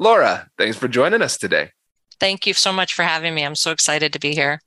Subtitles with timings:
[0.00, 1.72] Laura, thanks for joining us today.
[2.20, 3.44] Thank you so much for having me.
[3.44, 4.60] I'm so excited to be here.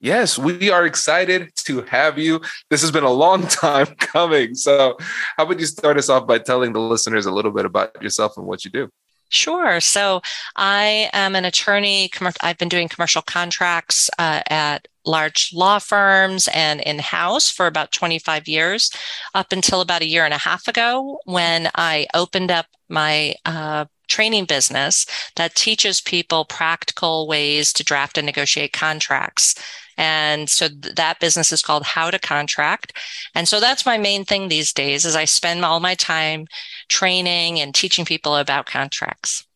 [0.00, 2.40] Yes, we are excited to have you.
[2.68, 4.56] This has been a long time coming.
[4.56, 4.96] So,
[5.36, 8.36] how about you start us off by telling the listeners a little bit about yourself
[8.36, 8.88] and what you do?
[9.28, 9.78] Sure.
[9.78, 10.20] So,
[10.56, 12.10] I am an attorney.
[12.40, 17.92] I've been doing commercial contracts uh, at large law firms and in house for about
[17.92, 18.90] 25 years,
[19.32, 23.84] up until about a year and a half ago when I opened up my uh,
[24.12, 29.54] training business that teaches people practical ways to draft and negotiate contracts.
[29.96, 32.92] And so th- that business is called How to Contract.
[33.34, 36.46] And so that's my main thing these days is I spend all my time
[36.88, 39.46] training and teaching people about contracts.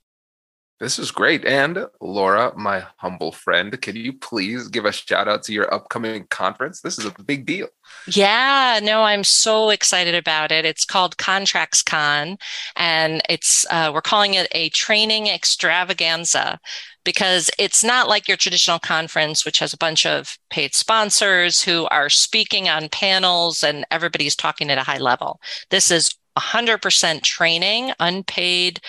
[0.78, 1.46] This is great.
[1.46, 6.26] And Laura, my humble friend, can you please give a shout out to your upcoming
[6.28, 6.82] conference?
[6.82, 7.68] This is a big deal.
[8.06, 10.66] Yeah, no, I'm so excited about it.
[10.66, 12.36] It's called Contracts Con,
[12.76, 16.60] and it's uh, we're calling it a training extravaganza
[17.04, 21.86] because it's not like your traditional conference, which has a bunch of paid sponsors who
[21.86, 25.40] are speaking on panels and everybody's talking at a high level.
[25.70, 28.80] This is 100% training, unpaid.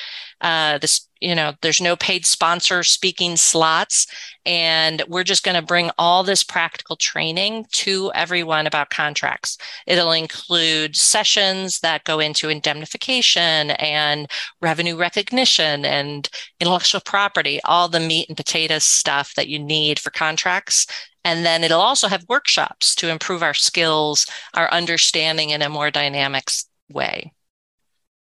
[0.42, 4.08] Uh, this you know, there's no paid sponsor speaking slots.
[4.46, 9.58] And we're just going to bring all this practical training to everyone about contracts.
[9.86, 14.28] It'll include sessions that go into indemnification and
[14.62, 16.30] revenue recognition and
[16.62, 20.88] intellectual property, all the meat and potatoes stuff that you need for contracts.
[21.26, 25.92] And then it'll also have workshops to improve our skills, our understanding in a more
[25.92, 26.50] dynamic
[26.90, 27.34] way.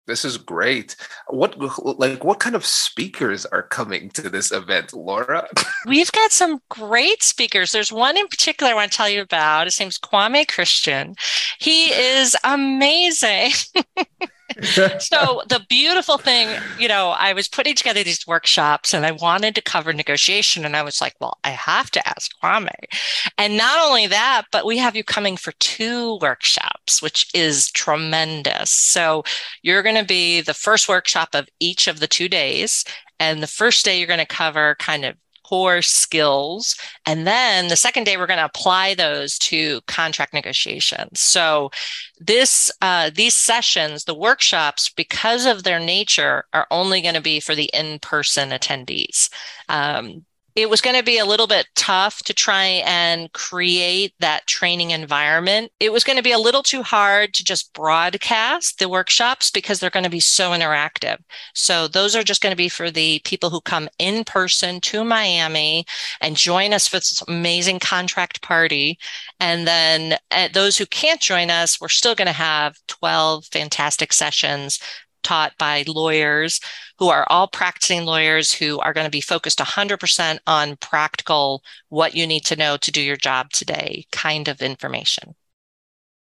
[0.06, 0.96] This is great.
[1.28, 1.56] What
[1.98, 5.46] like what kind of speakers are coming to this event, Laura?
[5.86, 7.70] We've got some great speakers.
[7.70, 9.68] There's one in particular I want to tell you about.
[9.68, 11.14] His name's Kwame Christian.
[11.58, 13.52] He is amazing.
[14.98, 16.48] so the beautiful thing,
[16.78, 20.64] you know, I was putting together these workshops and I wanted to cover negotiation.
[20.64, 22.70] And I was like, well, I have to ask Kwame.
[23.38, 28.70] And not only that, but we have you coming for two workshops, which is tremendous.
[28.70, 29.24] So
[29.62, 32.84] you're going to be the first workshop of each of the two days.
[33.18, 35.16] And the first day, you're going to cover kind of
[35.52, 36.74] core skills.
[37.04, 41.20] And then the second day, we're going to apply those to contract negotiations.
[41.20, 41.70] So
[42.18, 47.38] this, uh, these sessions, the workshops, because of their nature, are only going to be
[47.38, 49.28] for the in-person attendees.
[49.68, 50.24] Um,
[50.54, 54.90] it was going to be a little bit tough to try and create that training
[54.90, 55.72] environment.
[55.80, 59.80] It was going to be a little too hard to just broadcast the workshops because
[59.80, 61.18] they're going to be so interactive.
[61.54, 65.04] So those are just going to be for the people who come in person to
[65.04, 65.86] Miami
[66.20, 68.98] and join us for this amazing contract party.
[69.40, 74.12] And then uh, those who can't join us, we're still going to have 12 fantastic
[74.12, 74.78] sessions
[75.22, 76.60] taught by lawyers
[76.98, 82.14] who are all practicing lawyers who are going to be focused 100% on practical, what
[82.14, 85.34] you need to know to do your job today kind of information.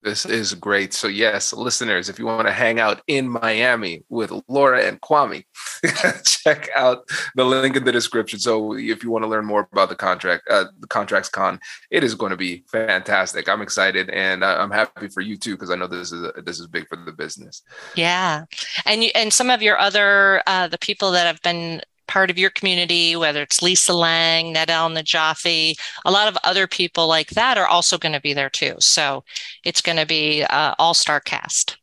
[0.03, 0.95] This is great.
[0.95, 5.45] So, yes, listeners, if you want to hang out in Miami with Laura and Kwame,
[6.25, 8.39] check out the link in the description.
[8.39, 11.61] So, if you want to learn more about the contract, uh, the contracts con,
[11.91, 13.47] it is going to be fantastic.
[13.47, 16.61] I'm excited, and I'm happy for you too because I know this is a, this
[16.61, 17.61] is big for the business.
[17.95, 18.45] Yeah,
[18.87, 22.39] and you, and some of your other uh, the people that have been part of
[22.39, 27.57] your community, whether it's Lisa Lang, Nada Alnajafi, a lot of other people like that
[27.57, 28.75] are also going to be there too.
[28.81, 29.23] So
[29.65, 31.79] it's going to be uh, all star cast.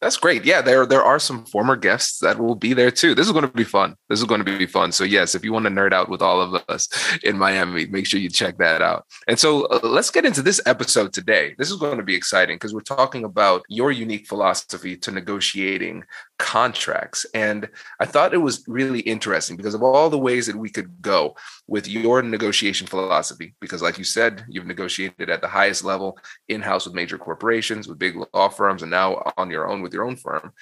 [0.00, 0.46] That's great.
[0.46, 3.14] Yeah, there there are some former guests that will be there too.
[3.14, 3.96] This is going to be fun.
[4.08, 4.92] This is going to be fun.
[4.92, 6.88] So yes, if you want to nerd out with all of us
[7.22, 9.04] in Miami, make sure you check that out.
[9.28, 11.54] And so uh, let's get into this episode today.
[11.58, 16.04] This is going to be exciting because we're talking about your unique philosophy to negotiating
[16.40, 17.26] contracts.
[17.34, 17.68] And
[18.00, 21.36] I thought it was really interesting because of all the ways that we could go
[21.68, 23.54] with your negotiation philosophy.
[23.60, 27.86] Because, like you said, you've negotiated at the highest level in house with major corporations,
[27.86, 30.52] with big law firms, and now on your own with your own firm.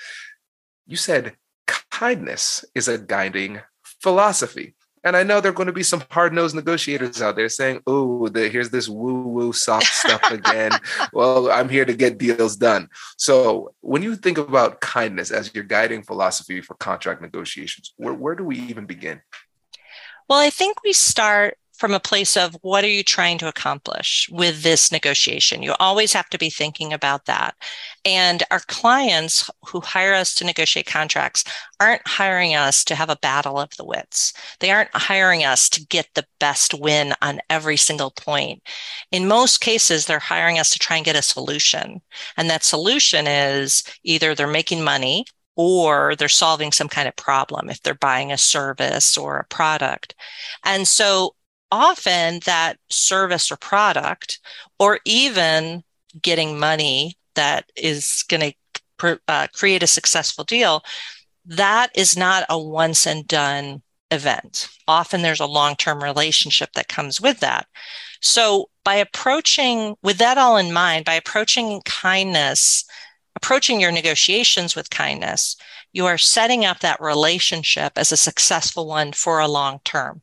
[0.87, 1.37] You said
[1.91, 3.61] kindness is a guiding
[4.03, 4.75] philosophy.
[5.05, 7.83] And I know there are going to be some hard nosed negotiators out there saying,
[7.87, 10.73] oh, the, here's this woo woo soft stuff again.
[11.12, 12.89] well, I'm here to get deals done.
[13.17, 18.35] So when you think about kindness as your guiding philosophy for contract negotiations, where, where
[18.35, 19.21] do we even begin?
[20.29, 24.29] Well, I think we start from a place of what are you trying to accomplish
[24.31, 25.63] with this negotiation?
[25.63, 27.55] You always have to be thinking about that.
[28.05, 31.45] And our clients who hire us to negotiate contracts
[31.79, 34.33] aren't hiring us to have a battle of the wits.
[34.59, 38.61] They aren't hiring us to get the best win on every single point.
[39.13, 42.01] In most cases, they're hiring us to try and get a solution.
[42.37, 47.69] And that solution is either they're making money or they're solving some kind of problem
[47.69, 50.15] if they're buying a service or a product.
[50.65, 51.35] And so
[51.70, 54.41] often that service or product,
[54.79, 55.82] or even
[56.20, 58.53] getting money that is going
[58.99, 60.82] to uh, create a successful deal,
[61.44, 64.69] that is not a once and done event.
[64.87, 67.67] Often there's a long term relationship that comes with that.
[68.20, 72.85] So, by approaching, with that all in mind, by approaching kindness,
[73.37, 75.56] approaching your negotiations with kindness,
[75.93, 80.23] you are setting up that relationship as a successful one for a long term.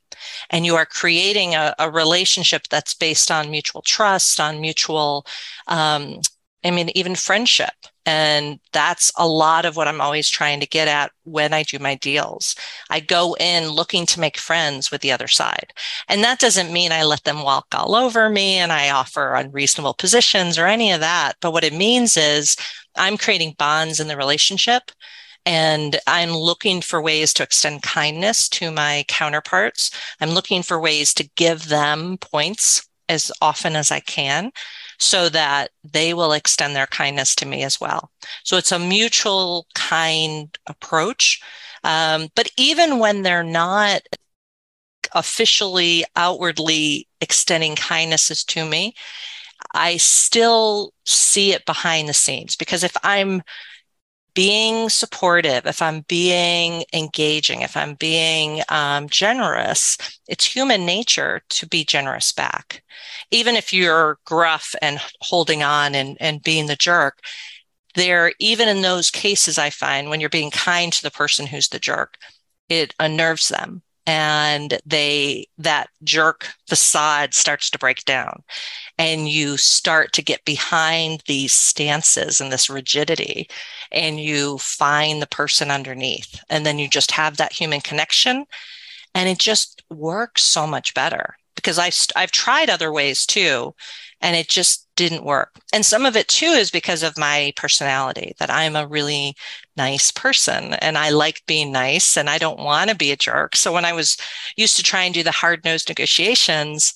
[0.49, 5.25] And you are creating a, a relationship that's based on mutual trust, on mutual,
[5.67, 6.21] um,
[6.63, 7.73] I mean, even friendship.
[8.07, 11.79] And that's a lot of what I'm always trying to get at when I do
[11.79, 12.55] my deals.
[12.91, 15.73] I go in looking to make friends with the other side.
[16.07, 19.95] And that doesn't mean I let them walk all over me and I offer unreasonable
[19.95, 21.33] positions or any of that.
[21.41, 22.55] But what it means is
[22.95, 24.91] I'm creating bonds in the relationship
[25.45, 29.91] and I'm looking for ways to extend kindness to my counterparts.
[30.19, 34.51] I'm looking for ways to give them points as often as I can
[34.97, 38.11] so that they will extend their kindness to me as well.
[38.43, 41.41] So it's a mutual kind approach.
[41.83, 44.01] Um, but even when they're not
[45.13, 48.95] officially outwardly extending kindnesses to me,
[49.73, 53.43] I still see it behind the scenes because if I'm
[54.35, 59.97] being supportive, if I'm being engaging, if I'm being um, generous,
[60.27, 62.83] it's human nature to be generous back.
[63.31, 67.19] Even if you're gruff and holding on and, and being the jerk,
[67.95, 71.69] there, even in those cases, I find when you're being kind to the person who's
[71.69, 72.17] the jerk,
[72.67, 78.43] it unnerves them and they that jerk facade starts to break down.
[78.97, 83.49] And you start to get behind these stances and this rigidity
[83.91, 86.39] and you find the person underneath.
[86.49, 88.45] And then you just have that human connection
[89.13, 91.35] and it just works so much better.
[91.55, 93.73] Because I, I've tried other ways too
[94.21, 95.51] and it just didn't work.
[95.73, 99.35] And some of it too is because of my personality that I'm a really
[99.75, 103.55] nice person and I like being nice and I don't want to be a jerk.
[103.55, 104.17] So when I was
[104.55, 106.93] used to try and do the hard nosed negotiations,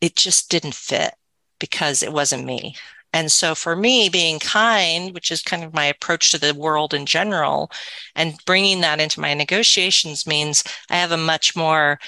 [0.00, 1.14] it just didn't fit
[1.58, 2.76] because it wasn't me.
[3.14, 6.92] And so for me, being kind, which is kind of my approach to the world
[6.92, 7.70] in general,
[8.16, 12.00] and bringing that into my negotiations means I have a much more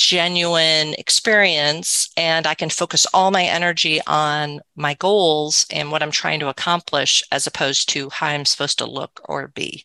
[0.00, 6.10] genuine experience and I can focus all my energy on my goals and what I'm
[6.10, 9.84] trying to accomplish as opposed to how I'm supposed to look or be.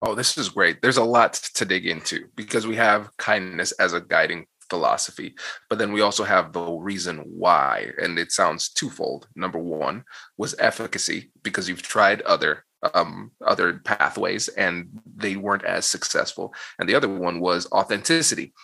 [0.00, 0.80] Oh, this is great.
[0.80, 5.34] There's a lot to dig into because we have kindness as a guiding philosophy.
[5.68, 9.28] But then we also have the reason why, and it sounds twofold.
[9.36, 10.04] Number one
[10.38, 16.88] was efficacy because you've tried other um, other pathways and they weren't as successful, and
[16.88, 18.54] the other one was authenticity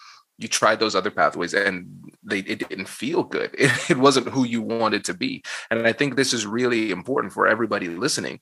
[0.41, 1.87] you tried those other pathways and
[2.23, 3.51] they it didn't feel good.
[3.59, 5.43] It, it, wasn't who you wanted to be.
[5.71, 8.41] And i think this is really important for everybody listening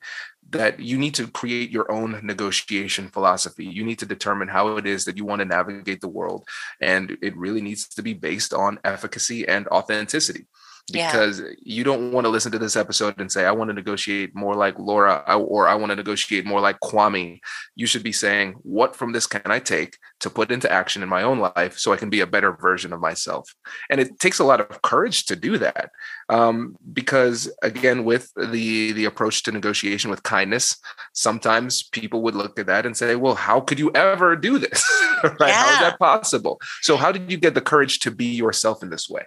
[0.50, 3.66] that you need to create your own negotiation philosophy.
[3.66, 6.48] You need to determine how it is that you want to navigate the world.
[6.80, 10.46] And it really needs to be based on efficacy and authenticity
[10.90, 11.46] because yeah.
[11.62, 14.54] you don't want to listen to this episode and say, I want to negotiate more
[14.54, 17.40] like Laura or I want to negotiate more like Kwame.
[17.76, 21.08] You should be saying, What from this can I take to put into action in
[21.08, 23.54] my own life so I can be a better version of myself?
[23.90, 25.90] And it takes a lot of courage to do that.
[26.28, 30.76] Um, because again, with the the approach to negotiation with kindness,
[31.12, 34.84] sometimes people would look at that and say, Well, how could you ever do this?
[35.22, 35.34] right?
[35.40, 35.52] Yeah.
[35.52, 36.60] How is that possible?
[36.82, 39.26] So how did you get the courage to be yourself in this way?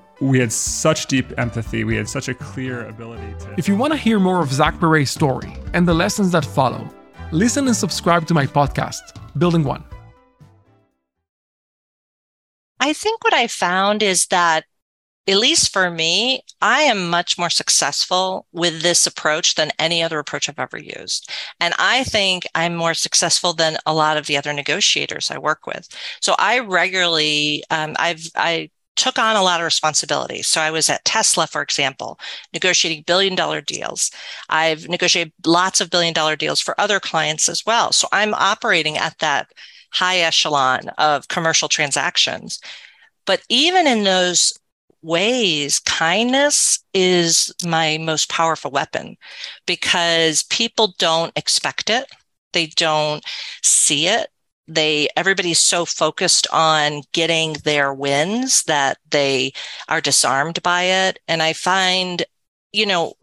[0.21, 1.83] we had such deep empathy.
[1.83, 3.55] We had such a clear ability to.
[3.57, 6.87] If you want to hear more of Zach Perret's story and the lessons that follow,
[7.31, 9.01] listen and subscribe to my podcast,
[9.39, 9.83] Building One.
[12.79, 14.65] I think what I found is that,
[15.27, 20.19] at least for me, I am much more successful with this approach than any other
[20.19, 21.31] approach I've ever used.
[21.59, 25.67] And I think I'm more successful than a lot of the other negotiators I work
[25.67, 25.87] with.
[26.21, 30.41] So I regularly, um, I've, I took on a lot of responsibility.
[30.41, 32.19] So I was at Tesla, for example,
[32.53, 34.11] negotiating billion dollar deals.
[34.49, 37.91] I've negotiated lots of billion dollar deals for other clients as well.
[37.91, 39.47] So I'm operating at that
[39.91, 42.59] high echelon of commercial transactions.
[43.25, 44.53] But even in those
[45.01, 49.17] ways, kindness is my most powerful weapon
[49.65, 52.05] because people don't expect it.
[52.53, 53.23] They don't
[53.63, 54.30] see it
[54.67, 59.51] they everybody's so focused on getting their wins that they
[59.89, 61.19] are disarmed by it.
[61.27, 62.23] And i find
[62.71, 63.13] you know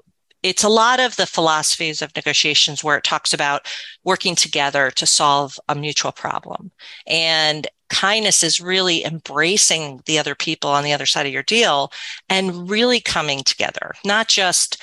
[0.43, 3.67] it's a lot of the philosophies of negotiations where it talks about
[4.05, 6.71] working together to solve a mutual problem.
[7.09, 11.91] And kindness is really embracing the other people on the other side of your deal
[12.29, 14.77] and really coming together not just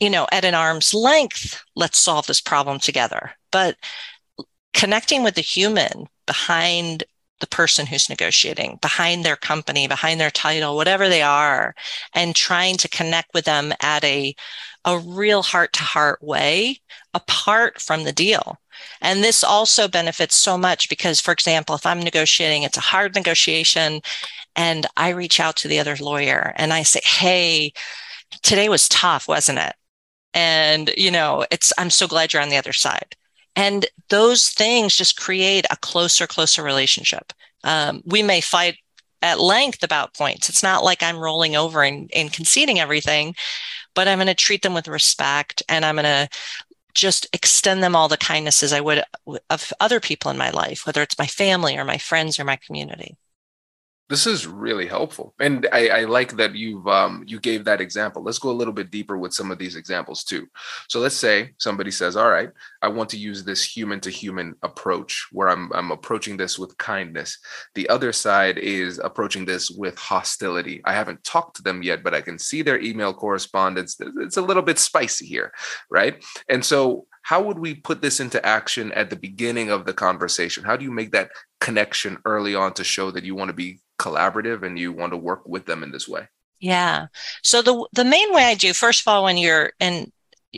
[0.00, 3.32] you know at an arm's length let's solve this problem together.
[3.52, 3.76] But
[4.72, 7.04] connecting with the human behind
[7.40, 11.74] the person who's negotiating, behind their company, behind their title, whatever they are,
[12.14, 14.34] and trying to connect with them at a,
[14.84, 16.78] a real heart to heart way
[17.14, 18.58] apart from the deal.
[19.00, 23.14] And this also benefits so much because, for example, if I'm negotiating, it's a hard
[23.14, 24.00] negotiation,
[24.56, 27.72] and I reach out to the other lawyer and I say, Hey,
[28.42, 29.74] today was tough, wasn't it?
[30.34, 33.16] And, you know, it's, I'm so glad you're on the other side.
[33.56, 37.32] And those things just create a closer, closer relationship.
[37.64, 38.76] Um, we may fight
[39.22, 40.48] at length about points.
[40.48, 43.34] It's not like I'm rolling over and, and conceding everything,
[43.94, 46.28] but I'm going to treat them with respect and I'm going to
[46.94, 49.04] just extend them all the kindnesses I would
[49.48, 52.56] of other people in my life, whether it's my family or my friends or my
[52.56, 53.16] community.
[54.10, 58.24] This is really helpful, and I, I like that you've um, you gave that example.
[58.24, 60.48] Let's go a little bit deeper with some of these examples too.
[60.88, 62.50] So let's say somebody says, "All right,
[62.82, 66.76] I want to use this human to human approach, where I'm I'm approaching this with
[66.76, 67.38] kindness."
[67.76, 70.82] The other side is approaching this with hostility.
[70.84, 73.96] I haven't talked to them yet, but I can see their email correspondence.
[74.00, 75.52] It's a little bit spicy here,
[75.88, 76.20] right?
[76.48, 80.64] And so how would we put this into action at the beginning of the conversation?
[80.64, 83.80] How do you make that connection early on to show that you want to be
[84.00, 86.28] collaborative and you want to work with them in this way?
[86.58, 87.06] Yeah.
[87.42, 90.10] So the the main way I do first of all when you're and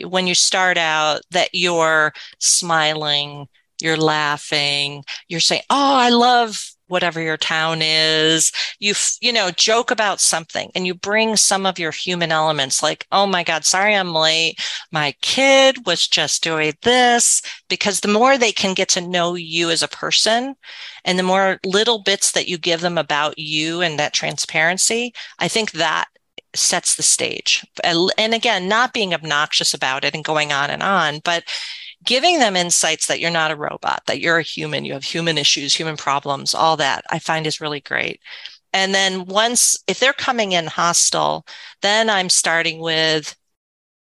[0.05, 3.47] when you start out that you're smiling,
[3.81, 9.91] you're laughing, you're saying, "Oh, I love whatever your town is you you know joke
[9.91, 13.95] about something and you bring some of your human elements like oh my god sorry
[13.95, 14.59] i'm late.
[14.91, 17.41] My kid was just doing this.
[17.69, 20.55] Because the more they can get to know you as a person
[21.05, 25.47] and the more little bits that you give them about you and that transparency i
[25.47, 26.05] think that
[26.55, 27.65] sets the stage.
[27.83, 31.43] And again not being obnoxious about it and going on and on but
[32.03, 35.37] giving them insights that you're not a robot, that you're a human, you have human
[35.37, 38.19] issues, human problems, all that I find is really great.
[38.73, 41.45] And then once, if they're coming in hostile,
[41.81, 43.35] then I'm starting with,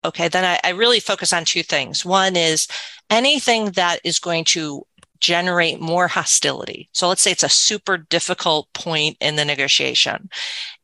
[0.05, 2.05] okay, then I, I really focus on two things.
[2.05, 2.69] One is
[3.11, 4.87] anything that is going to
[5.19, 6.89] generate more hostility.
[6.93, 10.31] So let's say it's a super difficult point in the negotiation.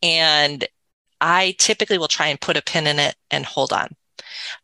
[0.03, 0.67] And
[1.21, 3.89] I typically will try and put a pin in it and hold on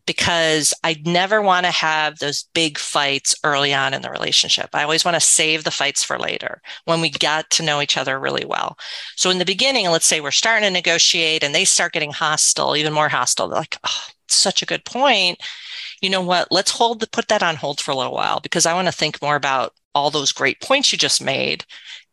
[0.06, 4.70] because I never want to have those big fights early on in the relationship.
[4.72, 7.96] I always want to save the fights for later when we got to know each
[7.96, 8.78] other really well.
[9.16, 12.76] So in the beginning, let's say we're starting to negotiate and they start getting hostile,
[12.76, 13.48] even more hostile.
[13.48, 15.40] They're like, oh, such a good point.
[16.00, 16.48] You know what?
[16.50, 18.92] Let's hold the, put that on hold for a little while because I want to
[18.92, 21.64] think more about all those great points you just made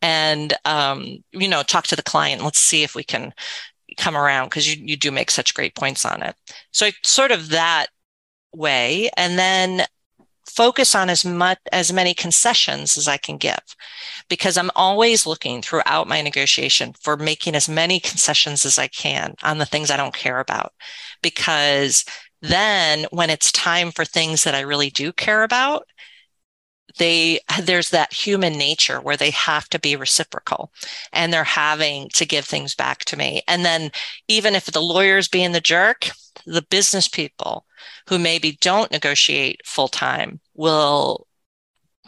[0.01, 3.33] and um, you know talk to the client let's see if we can
[3.99, 6.35] come around because you, you do make such great points on it.
[6.71, 7.87] So sort of that
[8.53, 9.09] way.
[9.15, 9.85] And then
[10.49, 13.61] focus on as much as many concessions as I can give
[14.29, 19.35] because I'm always looking throughout my negotiation for making as many concessions as I can
[19.43, 20.73] on the things I don't care about
[21.21, 22.03] because
[22.41, 25.83] then when it's time for things that I really do care about
[26.97, 30.71] they there's that human nature where they have to be reciprocal
[31.13, 33.41] and they're having to give things back to me.
[33.47, 33.91] And then
[34.27, 36.09] even if the lawyer's being the jerk
[36.45, 37.65] the business people
[38.07, 41.27] who maybe don't negotiate full time will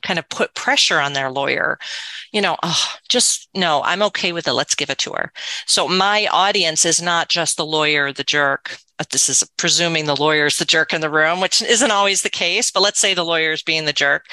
[0.02, 1.78] kind of put pressure on their lawyer
[2.32, 4.54] you know oh, just no i'm okay with it.
[4.54, 5.32] Let's give it to her.
[5.68, 10.16] So my audience is not just the lawyer the jerk uh, this is presuming the
[10.16, 13.24] lawyer's the jerk in the room which isn't always the case but let's say the
[13.24, 14.26] lawyer's being the jerk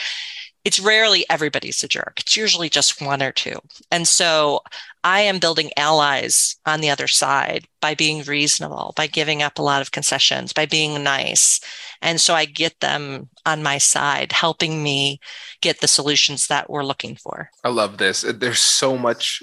[0.68, 2.20] it's rarely everybody's a jerk.
[2.20, 3.54] It's usually just one or two.
[3.90, 4.60] And so
[5.02, 9.62] I am building allies on the other side by being reasonable, by giving up a
[9.62, 11.58] lot of concessions, by being nice.
[12.02, 15.20] And so I get them on my side, helping me
[15.62, 17.48] get the solutions that we're looking for.
[17.64, 18.20] I love this.
[18.20, 19.42] There's so much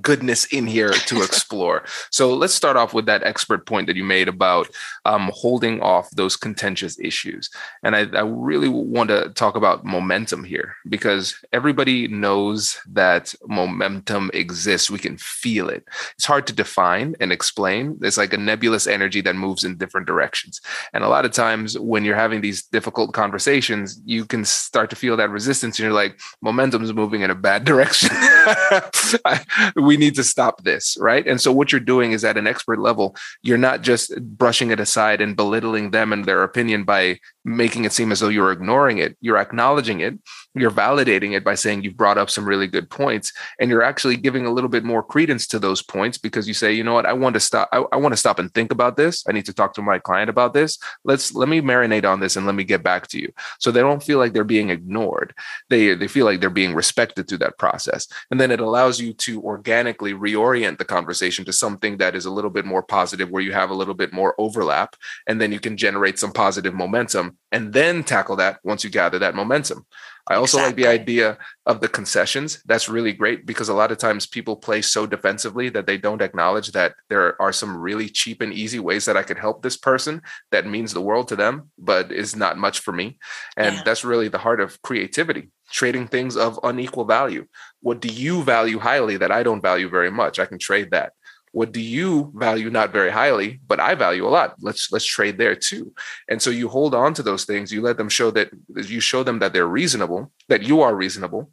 [0.00, 1.84] goodness in here to explore.
[2.10, 4.68] so let's start off with that expert point that you made about
[5.04, 7.50] um, holding off those contentious issues.
[7.82, 14.30] And I, I, really want to talk about momentum here because everybody knows that momentum
[14.34, 14.90] exists.
[14.90, 15.84] We can feel it.
[16.16, 17.98] It's hard to define and explain.
[18.02, 20.60] It's like a nebulous energy that moves in different directions.
[20.92, 24.96] And a lot of times when you're having these difficult conversations, you can start to
[24.96, 28.10] feel that resistance and you're like, momentum is moving in a bad direction.
[29.80, 31.26] we need to stop this, right?
[31.26, 34.80] And so what you're doing is at an expert level, you're not just brushing it
[34.80, 38.98] aside and belittling them and their opinion by making it seem as though you're ignoring
[38.98, 39.16] it.
[39.20, 40.18] You're acknowledging it.
[40.54, 43.32] You're validating it by saying you've brought up some really good points.
[43.58, 46.72] And you're actually giving a little bit more credence to those points because you say,
[46.72, 47.68] you know what, I want to stop.
[47.72, 49.24] I, I want to stop and think about this.
[49.28, 50.78] I need to talk to my client about this.
[51.04, 53.32] Let's let me marinate on this and let me get back to you.
[53.58, 55.34] So they don't feel like they're being ignored.
[55.70, 58.06] They they feel like they're being respected through that process.
[58.30, 62.30] And then it allows you to organically reorient the conversation to something that is a
[62.30, 64.96] little bit more positive, where you have a little bit more overlap.
[65.26, 69.18] And then you can generate some positive momentum and then tackle that once you gather
[69.18, 69.86] that momentum.
[70.28, 70.84] I also exactly.
[70.84, 72.62] like the idea of the concessions.
[72.64, 76.22] That's really great because a lot of times people play so defensively that they don't
[76.22, 79.76] acknowledge that there are some really cheap and easy ways that I could help this
[79.76, 83.18] person that means the world to them, but is not much for me.
[83.56, 83.82] And yeah.
[83.84, 87.46] that's really the heart of creativity, trading things of unequal value.
[87.80, 90.38] What do you value highly that I don't value very much?
[90.38, 91.12] I can trade that
[91.52, 95.38] what do you value not very highly but i value a lot let's let's trade
[95.38, 95.92] there too
[96.28, 99.22] and so you hold on to those things you let them show that you show
[99.22, 101.50] them that they're reasonable that you are reasonable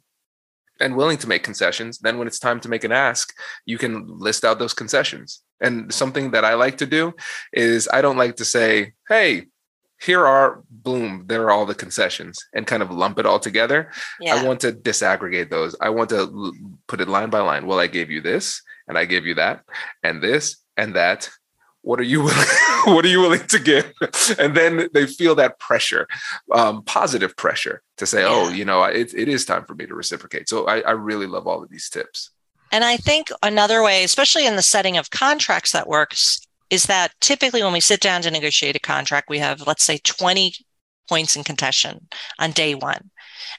[0.80, 1.98] and willing to make concessions.
[1.98, 3.34] Then when it's time to make an ask,
[3.66, 5.42] you can list out those concessions.
[5.60, 7.14] And something that I like to do
[7.52, 9.46] is I don't like to say, hey,
[10.00, 13.90] here are boom, there are all the concessions and kind of lump it all together.
[14.20, 14.36] Yeah.
[14.36, 15.74] I want to disaggregate those.
[15.80, 16.54] I want to
[16.86, 17.66] put it line by line.
[17.66, 19.64] Well, I gave you this and I give you that
[20.02, 21.30] and this and that.
[21.82, 22.46] What are you willing,
[22.86, 23.92] what are you willing to give?
[24.38, 26.08] And then they feel that pressure,
[26.52, 28.48] um, positive pressure to say, oh, yeah.
[28.48, 30.48] oh, you know, it, it is time for me to reciprocate.
[30.48, 32.30] So I, I really love all of these tips.
[32.72, 37.12] And I think another way, especially in the setting of contracts that works, is that
[37.20, 40.52] typically when we sit down to negotiate a contract, we have, let's say, 20
[41.08, 43.10] points in contention on day one.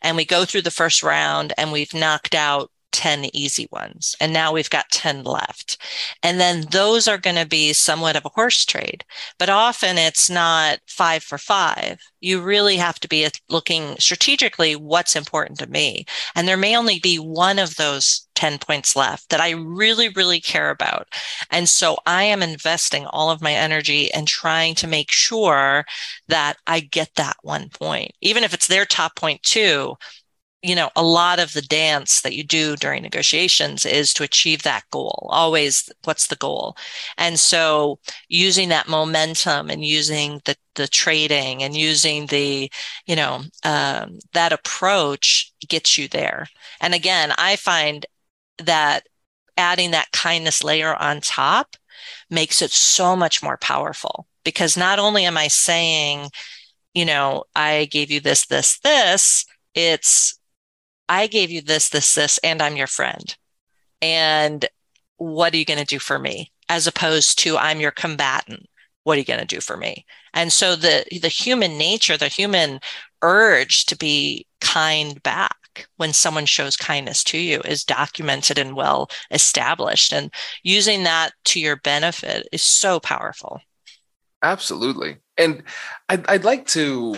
[0.02, 4.16] And we go through the first round and we've knocked out 10 easy ones.
[4.20, 5.78] And now we've got 10 left.
[6.24, 9.04] And then those are going to be somewhat of a horse trade,
[9.38, 12.00] but often it's not five for five.
[12.22, 16.06] You really have to be looking strategically what's important to me.
[16.36, 20.40] And there may only be one of those 10 points left that I really, really
[20.40, 21.10] care about.
[21.52, 25.86] And so I am investing all of my energy and trying to make sure
[26.30, 28.14] that I get that one point.
[28.22, 29.98] Even if it's their top point too,
[30.62, 34.64] you know, a lot of the dance that you do during negotiations is to achieve
[34.64, 35.30] that goal.
[35.32, 36.76] Always, what's the goal?
[37.18, 42.72] And so, using that momentum and using the the trading and using the,
[43.06, 46.48] you know, um, that approach gets you there.
[46.80, 48.06] And again, I find
[48.60, 49.08] that
[49.58, 51.76] adding that kindness layer on top
[52.30, 56.30] makes it so much more powerful because not only am I saying,
[56.94, 59.46] you know, I gave you this, this, this.
[59.76, 60.39] It's
[61.10, 63.36] I gave you this, this, this, and I'm your friend.
[64.02, 64.66] And
[65.18, 66.52] what are you going to do for me?
[66.70, 68.68] As opposed to I'm your combatant.
[69.04, 70.06] What are you going to do for me?
[70.34, 72.80] And so the the human nature, the human
[73.24, 79.10] urge to be kind back when someone shows kindness to you is documented and well
[79.32, 80.14] established.
[80.14, 80.32] And
[80.64, 83.62] using that to your benefit is so powerful.
[84.44, 85.18] Absolutely.
[85.38, 85.64] And
[86.08, 87.16] I'd, I'd like to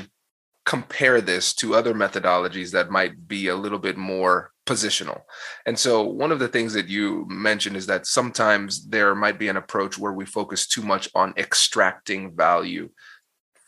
[0.65, 5.21] compare this to other methodologies that might be a little bit more positional.
[5.65, 9.47] And so, one of the things that you mentioned is that sometimes there might be
[9.47, 12.89] an approach where we focus too much on extracting value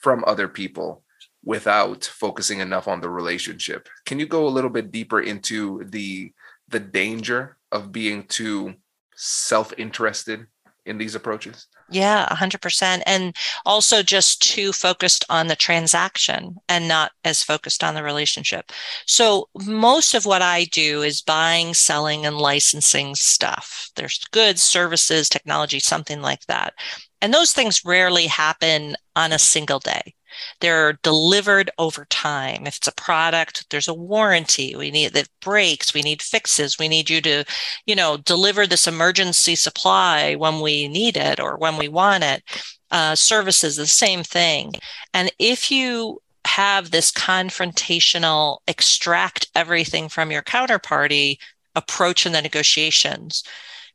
[0.01, 1.03] from other people
[1.43, 3.89] without focusing enough on the relationship.
[4.05, 6.31] Can you go a little bit deeper into the
[6.69, 8.75] the danger of being too
[9.15, 10.45] self-interested
[10.85, 11.67] in these approaches?
[11.93, 13.03] Yeah, 100%.
[13.05, 18.71] And also just too focused on the transaction and not as focused on the relationship.
[19.05, 23.91] So, most of what I do is buying, selling, and licensing stuff.
[23.95, 26.73] There's goods, services, technology, something like that.
[27.21, 30.15] And those things rarely happen on a single day.
[30.59, 32.65] They're delivered over time.
[32.65, 34.75] If it's a product, there's a warranty.
[34.75, 35.93] We need that breaks.
[35.93, 36.79] We need fixes.
[36.79, 37.43] We need you to,
[37.85, 42.43] you know, deliver this emergency supply when we need it or when we want it.
[42.91, 44.73] Uh, services, the same thing.
[45.13, 51.37] And if you have this confrontational, extract everything from your counterparty
[51.75, 53.43] approach in the negotiations,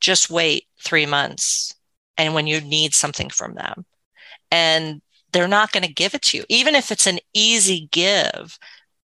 [0.00, 1.74] just wait three months
[2.16, 3.84] and when you need something from them.
[4.50, 5.00] And
[5.32, 6.44] they're not going to give it to you.
[6.48, 8.58] Even if it's an easy give,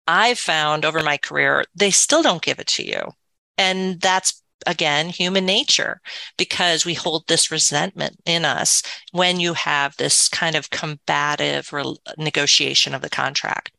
[0.08, 3.12] I've found over my career, they still don't give it to you.
[3.58, 6.02] And that's again human nature
[6.38, 11.96] because we hold this resentment in us when you have this kind of combative re-
[12.18, 13.72] negotiation of the contract.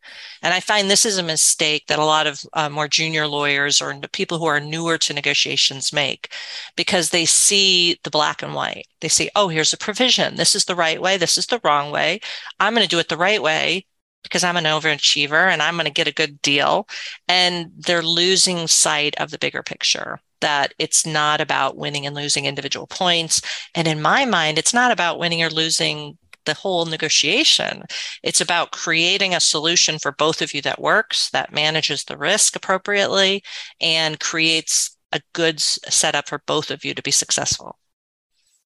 [0.43, 3.81] And i find this is a mistake that a lot of uh, more junior lawyers
[3.81, 6.33] or people who are newer to negotiations make
[6.77, 8.87] because they see the black and white.
[9.01, 10.37] They say oh here's a provision.
[10.37, 11.17] This is the right way.
[11.17, 12.21] This is the wrong way.
[12.61, 13.87] I'm going to do it the right way
[14.23, 16.89] because I'm an overachiever and I'm going to get a good deal.
[17.29, 22.45] And they're losing sight of the bigger picture that it's not about winning and losing
[22.45, 23.41] individual points.
[23.75, 27.85] And in my mind, it's not about winning or losing the whole negotiation.
[28.23, 32.57] It's about creating a solution for both of you that works, that manages the risk
[32.57, 33.43] appropriately,
[33.81, 37.79] and creates a good setup for both of you to be successful.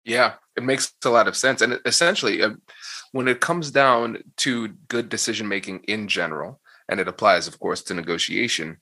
[0.04, 1.62] Yeah, it makes a lot of sense.
[1.62, 2.52] And essentially, uh,
[3.12, 7.84] when it comes down to good decision making in general, and it applies, of course,
[7.84, 8.78] to negotiation,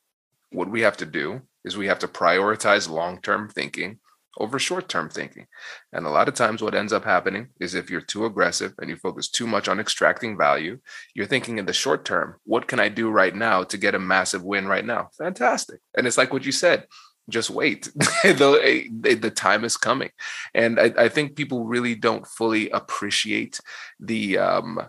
[0.51, 3.99] what we have to do is we have to prioritize long-term thinking
[4.37, 5.47] over short-term thinking.
[5.91, 8.89] And a lot of times what ends up happening is if you're too aggressive and
[8.89, 10.79] you focus too much on extracting value,
[11.13, 13.99] you're thinking in the short term, what can I do right now to get a
[13.99, 15.09] massive win right now?
[15.17, 15.81] Fantastic.
[15.97, 16.85] And it's like what you said,
[17.29, 17.91] just wait.
[18.23, 20.09] the, eh, the time is coming.
[20.53, 23.59] And I, I think people really don't fully appreciate
[23.99, 24.79] the um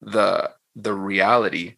[0.00, 1.76] the the reality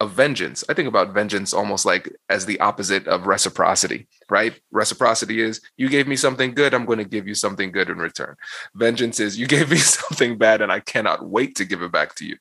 [0.00, 0.64] of vengeance.
[0.68, 4.58] I think about vengeance almost like as the opposite of reciprocity, right?
[4.70, 7.98] Reciprocity is you gave me something good, I'm going to give you something good in
[7.98, 8.36] return.
[8.74, 12.14] Vengeance is you gave me something bad and I cannot wait to give it back
[12.16, 12.36] to you,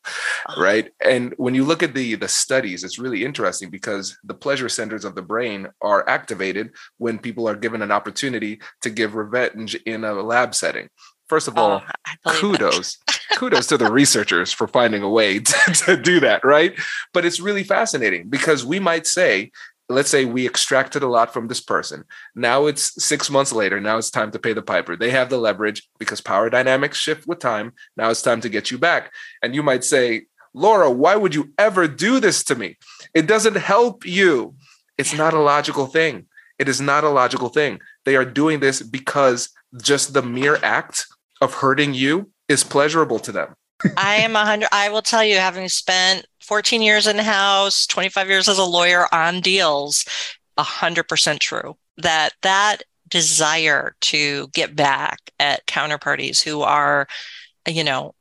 [0.48, 0.62] ah.
[0.62, 0.92] right?
[1.04, 5.06] And when you look at the the studies, it's really interesting because the pleasure centers
[5.06, 10.04] of the brain are activated when people are given an opportunity to give revenge in
[10.04, 10.90] a lab setting.
[11.28, 11.84] First of all,
[12.26, 12.98] oh, kudos.
[13.36, 16.74] kudos to the researchers for finding a way to, to do that, right?
[17.14, 19.52] But it's really fascinating because we might say,
[19.90, 22.04] let's say we extracted a lot from this person.
[22.36, 23.80] Now it's six months later.
[23.80, 24.96] Now it's time to pay the piper.
[24.96, 27.74] They have the leverage because power dynamics shift with time.
[27.96, 29.12] Now it's time to get you back.
[29.42, 32.78] And you might say, Laura, why would you ever do this to me?
[33.14, 34.56] It doesn't help you.
[34.98, 36.26] It's not a logical thing.
[36.58, 37.80] It is not a logical thing.
[38.06, 39.50] They are doing this because
[39.82, 41.06] just the mere act
[41.42, 43.54] of hurting you is pleasurable to them.
[43.96, 44.70] I am a hundred.
[44.72, 49.14] I will tell you, having spent 14 years in house, 25 years as a lawyer
[49.14, 50.06] on deals,
[50.58, 57.08] a hundred percent true that that desire to get back at counterparties who are,
[57.68, 58.14] you know,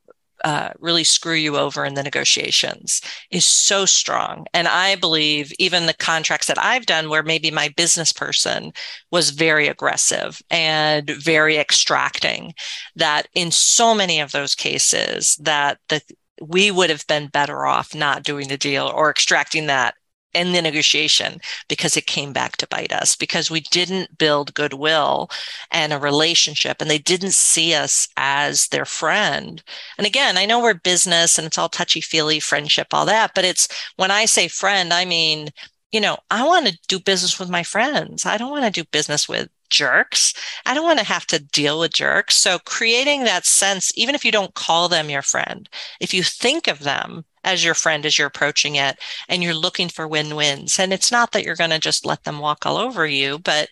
[0.44, 4.46] uh, really screw you over in the negotiations is so strong.
[4.52, 8.72] And I believe even the contracts that I've done, where maybe my business person
[9.10, 12.54] was very aggressive and very extracting,
[12.94, 16.00] that in so many of those cases, that the
[16.42, 19.94] we would have been better off not doing the deal or extracting that
[20.36, 25.30] in the negotiation because it came back to bite us because we didn't build goodwill
[25.70, 29.62] and a relationship and they didn't see us as their friend.
[29.96, 33.46] And again, I know we're business and it's all touchy feely friendship, all that, but
[33.46, 35.48] it's when I say friend, I mean,
[35.90, 38.26] you know, I want to do business with my friends.
[38.26, 40.34] I don't want to do business with jerks.
[40.66, 42.36] I don't want to have to deal with jerks.
[42.36, 45.68] So creating that sense, even if you don't call them your friend,
[46.00, 49.88] if you think of them as your friend as you're approaching it and you're looking
[49.88, 50.78] for win-wins.
[50.78, 53.70] And it's not that you're going to just let them walk all over you, but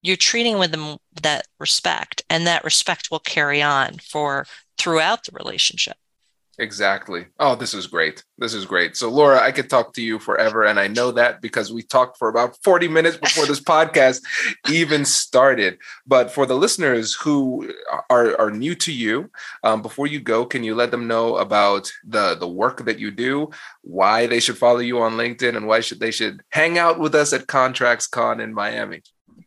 [0.00, 4.46] you're treating with them that respect and that respect will carry on for
[4.78, 5.96] throughout the relationship.
[6.60, 7.26] Exactly.
[7.38, 8.24] Oh, this is great.
[8.36, 8.96] This is great.
[8.96, 10.64] So, Laura, I could talk to you forever.
[10.64, 14.22] And I know that because we talked for about 40 minutes before this podcast
[14.68, 15.78] even started.
[16.04, 17.72] But for the listeners who
[18.10, 19.30] are, are new to you,
[19.62, 23.12] um, before you go, can you let them know about the, the work that you
[23.12, 23.50] do,
[23.82, 27.14] why they should follow you on LinkedIn, and why should they should hang out with
[27.14, 29.02] us at Contracts Con in Miami?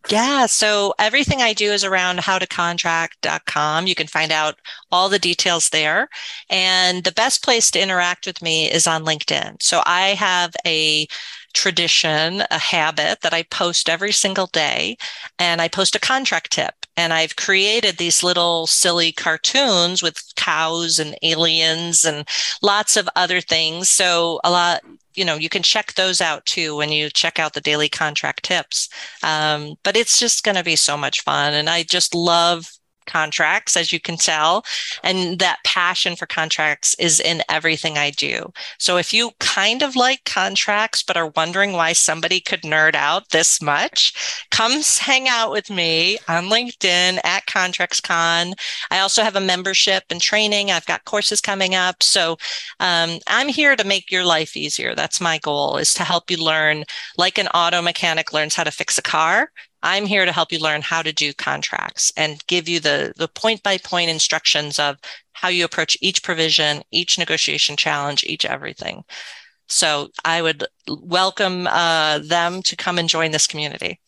[0.10, 0.46] Yeah.
[0.48, 3.88] So everything I do is around howtocontract.com.
[3.88, 4.56] You can find out
[4.92, 6.10] all the details there.
[6.50, 9.62] And the best place to interact with me is on LinkedIn.
[9.62, 11.08] So I have a
[11.54, 14.98] tradition, a habit that I post every single day.
[15.40, 16.81] And I post a contract tip.
[16.98, 22.28] And I've created these little silly cartoons with cows and aliens and
[22.62, 23.90] lots of other things.
[23.90, 24.82] So a lot,
[25.14, 28.44] you know, you can check those out too when you check out the daily contract
[28.44, 28.90] tips.
[29.24, 31.54] Um, but it's just going to be so much fun.
[31.54, 32.70] And I just love
[33.06, 34.64] contracts, as you can tell.
[35.04, 38.52] And that passion for contracts is in everything I do.
[38.78, 43.30] So if you kind of like contracts, but are wondering why somebody could nerd out
[43.30, 48.54] this much, come hang out with me on LinkedIn at ContractsCon.
[48.90, 50.72] I also have a membership and training.
[50.72, 52.04] I've got courses coming up.
[52.04, 52.38] So
[52.80, 54.96] um, I'm here to make your life easier.
[54.96, 56.84] That's my goal is to help you learn
[57.18, 59.52] like an auto mechanic learns how to fix a car
[59.84, 63.28] I'm here to help you learn how to do contracts and give you the, the
[63.28, 64.98] point by point instructions of
[65.34, 69.04] how you approach each provision, each negotiation challenge, each everything.
[69.68, 74.00] So I would welcome uh, them to come and join this community.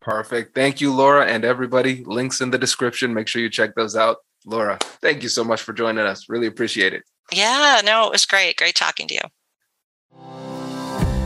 [0.00, 0.54] Perfect.
[0.54, 2.04] Thank you, Laura, and everybody.
[2.04, 3.12] Links in the description.
[3.12, 4.18] Make sure you check those out.
[4.46, 6.26] Laura, thank you so much for joining us.
[6.28, 7.02] Really appreciate it.
[7.32, 8.56] Yeah, no, it was great.
[8.56, 9.20] Great talking to you.